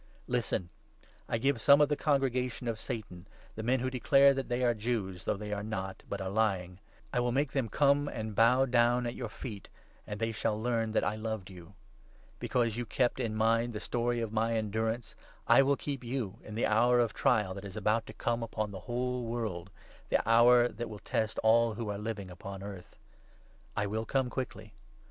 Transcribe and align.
Listen, 0.27 0.71
I 1.29 1.33
9 1.33 1.41
give 1.41 1.61
some 1.61 1.79
of 1.79 1.87
the 1.87 1.95
Congregation 1.95 2.67
of 2.67 2.79
Satan, 2.79 3.27
the 3.53 3.61
men 3.61 3.81
who 3.81 3.91
declare 3.91 4.33
that 4.33 4.49
they 4.49 4.63
are 4.63 4.73
Jews, 4.73 5.25
though 5.25 5.37
they 5.37 5.53
are 5.53 5.61
not, 5.61 6.01
but 6.09 6.19
are 6.19 6.27
lying 6.31 6.79
1 7.13 7.21
will 7.21 7.31
make 7.31 7.51
them' 7.51 7.69
come 7.69 8.07
and 8.07 8.33
bow 8.33 8.65
down 8.65 9.05
at 9.05 9.13
your 9.13 9.29
feet,' 9.29 9.69
and 10.07 10.19
they 10.19 10.31
shall 10.31 10.59
learn 10.59 10.93
that 10.93 11.03
I 11.03 11.15
loved 11.15 11.51
you. 11.51 11.75
Because 12.39 12.77
you 12.77 12.83
kept 12.87 13.19
in 13.19 13.35
mind 13.35 13.73
the 13.73 13.79
10 13.79 13.85
story 13.85 14.21
of 14.21 14.33
my 14.33 14.55
endurance, 14.55 15.13
I 15.47 15.61
will 15.61 15.77
keep 15.77 16.03
you 16.03 16.39
in 16.43 16.55
the 16.55 16.65
hour 16.65 16.99
of 16.99 17.13
trial 17.13 17.53
that 17.53 17.63
is 17.63 17.77
about 17.77 18.07
to 18.07 18.13
come 18.13 18.41
upon 18.41 18.71
the 18.71 18.79
whole 18.89 19.25
world, 19.25 19.69
the 20.09 20.27
hour 20.27 20.67
that 20.67 20.89
will 20.89 20.97
test 20.97 21.37
all 21.43 21.75
who 21.75 21.89
are 21.89 21.99
living 21.99 22.31
upon 22.31 22.63
earth. 22.63 22.97
I 23.75 23.85
will 23.85 24.05
come 24.07 24.31
quickly. 24.31 24.73